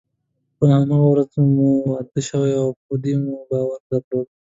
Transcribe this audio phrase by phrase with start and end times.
[0.57, 4.27] په هماغه ورځ مو واده شوی او په دې مو باور درلود.